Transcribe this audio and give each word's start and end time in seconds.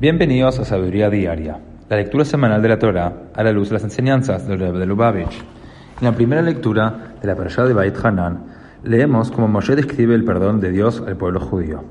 Bienvenidos 0.00 0.58
a 0.58 0.64
Sabiduría 0.64 1.10
Diaria, 1.10 1.58
la 1.90 1.96
lectura 1.98 2.24
semanal 2.24 2.62
de 2.62 2.70
la 2.70 2.78
Torah 2.78 3.24
a 3.34 3.42
la 3.42 3.52
luz 3.52 3.68
de 3.68 3.74
las 3.74 3.84
enseñanzas 3.84 4.48
del 4.48 4.58
Rebbe 4.58 4.78
de 4.78 4.86
Lubavitch. 4.86 5.44
En 6.00 6.04
la 6.06 6.12
primera 6.12 6.40
lectura 6.40 7.16
de 7.20 7.28
la 7.28 7.36
parashá 7.36 7.64
de 7.64 7.74
Bait 7.74 7.94
Hanan, 8.02 8.44
leemos 8.82 9.30
cómo 9.30 9.46
Moshe 9.46 9.76
describe 9.76 10.14
el 10.14 10.24
perdón 10.24 10.58
de 10.58 10.70
Dios 10.70 11.04
al 11.06 11.18
pueblo 11.18 11.38
judío. 11.38 11.84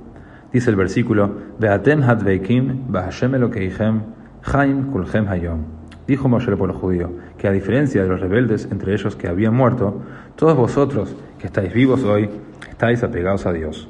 Dice 0.52 0.72
el 0.72 0.76
versículo: 0.76 1.32
Beatem 1.60 2.02
hadveikim 2.02 2.92
bahashem 2.92 3.36
elokeichem 3.36 4.02
chaim 4.42 4.92
kulchem 4.92 5.28
hayom. 5.28 5.66
Dijo 6.08 6.28
Moshe 6.28 6.50
al 6.50 6.58
pueblo 6.58 6.74
judío 6.80 7.12
que 7.38 7.48
a 7.48 7.52
diferencia 7.52 8.02
de 8.02 8.10
los 8.10 8.20
rebeldes 8.20 8.68
entre 8.72 8.94
ellos 8.94 9.16
que 9.16 9.28
habían 9.28 9.54
muerto, 9.54 10.02
todos 10.36 10.58
vosotros 10.58 11.16
que 11.38 11.46
estáis 11.46 11.72
vivos 11.72 12.02
hoy 12.02 12.28
estáis 12.72 13.04
apegados 13.04 13.46
a 13.46 13.54
Dios. 13.54 13.88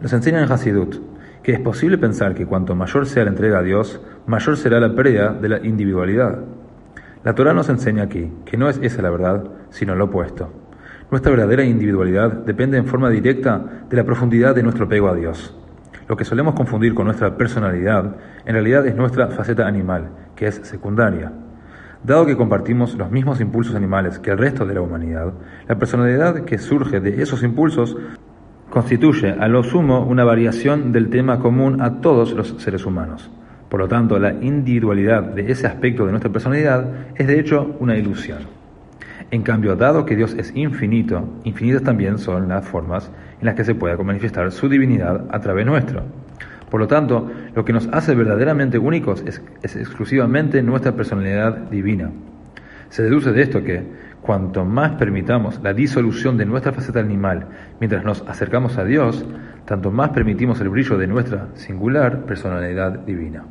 Nos 0.00 0.12
enseña 0.12 0.42
en 0.42 0.50
Hasidut 0.50 1.15
que 1.46 1.52
es 1.52 1.60
posible 1.60 1.96
pensar 1.96 2.34
que 2.34 2.44
cuanto 2.44 2.74
mayor 2.74 3.06
sea 3.06 3.22
la 3.22 3.30
entrega 3.30 3.60
a 3.60 3.62
Dios, 3.62 4.00
mayor 4.26 4.56
será 4.56 4.80
la 4.80 4.96
pérdida 4.96 5.32
de 5.32 5.48
la 5.48 5.64
individualidad. 5.64 6.40
La 7.22 7.36
Torah 7.36 7.54
nos 7.54 7.68
enseña 7.68 8.02
aquí 8.02 8.32
que 8.44 8.56
no 8.56 8.68
es 8.68 8.80
esa 8.82 9.00
la 9.00 9.10
verdad, 9.10 9.44
sino 9.70 9.94
lo 9.94 10.06
opuesto. 10.06 10.50
Nuestra 11.08 11.30
verdadera 11.30 11.62
individualidad 11.62 12.32
depende 12.32 12.78
en 12.78 12.86
forma 12.86 13.10
directa 13.10 13.64
de 13.88 13.96
la 13.96 14.02
profundidad 14.02 14.56
de 14.56 14.64
nuestro 14.64 14.86
apego 14.86 15.08
a 15.08 15.14
Dios. 15.14 15.56
Lo 16.08 16.16
que 16.16 16.24
solemos 16.24 16.56
confundir 16.56 16.94
con 16.94 17.04
nuestra 17.04 17.36
personalidad, 17.36 18.16
en 18.44 18.52
realidad 18.52 18.84
es 18.84 18.96
nuestra 18.96 19.28
faceta 19.28 19.68
animal, 19.68 20.08
que 20.34 20.48
es 20.48 20.56
secundaria. 20.64 21.30
Dado 22.02 22.26
que 22.26 22.36
compartimos 22.36 22.96
los 22.96 23.12
mismos 23.12 23.40
impulsos 23.40 23.76
animales 23.76 24.18
que 24.18 24.32
el 24.32 24.38
resto 24.38 24.66
de 24.66 24.74
la 24.74 24.80
humanidad, 24.80 25.32
la 25.68 25.78
personalidad 25.78 26.44
que 26.44 26.58
surge 26.58 26.98
de 26.98 27.22
esos 27.22 27.44
impulsos 27.44 27.96
constituye 28.76 29.30
a 29.30 29.48
lo 29.48 29.62
sumo 29.62 30.04
una 30.04 30.22
variación 30.22 30.92
del 30.92 31.08
tema 31.08 31.38
común 31.38 31.80
a 31.80 32.02
todos 32.02 32.32
los 32.32 32.56
seres 32.58 32.84
humanos. 32.84 33.30
Por 33.70 33.80
lo 33.80 33.88
tanto, 33.88 34.18
la 34.18 34.34
individualidad 34.34 35.22
de 35.22 35.50
ese 35.50 35.66
aspecto 35.66 36.04
de 36.04 36.10
nuestra 36.10 36.30
personalidad 36.30 36.86
es 37.14 37.26
de 37.26 37.40
hecho 37.40 37.74
una 37.80 37.96
ilusión. 37.96 38.40
En 39.30 39.40
cambio, 39.40 39.76
dado 39.76 40.04
que 40.04 40.14
Dios 40.14 40.34
es 40.34 40.54
infinito, 40.54 41.26
infinitas 41.44 41.84
también 41.84 42.18
son 42.18 42.50
las 42.50 42.68
formas 42.68 43.10
en 43.40 43.46
las 43.46 43.54
que 43.54 43.64
se 43.64 43.74
puede 43.74 43.96
manifestar 43.96 44.52
su 44.52 44.68
divinidad 44.68 45.24
a 45.30 45.40
través 45.40 45.64
nuestro. 45.64 46.02
Por 46.70 46.78
lo 46.78 46.86
tanto, 46.86 47.30
lo 47.54 47.64
que 47.64 47.72
nos 47.72 47.88
hace 47.92 48.14
verdaderamente 48.14 48.76
únicos 48.76 49.24
es, 49.26 49.40
es 49.62 49.74
exclusivamente 49.74 50.62
nuestra 50.62 50.92
personalidad 50.92 51.56
divina. 51.70 52.10
Se 52.88 53.02
deduce 53.02 53.32
de 53.32 53.42
esto 53.42 53.62
que, 53.62 53.82
cuanto 54.22 54.64
más 54.64 54.92
permitamos 54.92 55.60
la 55.62 55.72
disolución 55.72 56.36
de 56.36 56.46
nuestra 56.46 56.72
faceta 56.72 57.00
animal 57.00 57.46
mientras 57.80 58.04
nos 58.04 58.22
acercamos 58.26 58.78
a 58.78 58.84
Dios, 58.84 59.24
tanto 59.64 59.90
más 59.90 60.10
permitimos 60.10 60.60
el 60.60 60.68
brillo 60.68 60.96
de 60.98 61.06
nuestra 61.06 61.48
singular 61.54 62.24
personalidad 62.24 63.00
divina. 63.00 63.44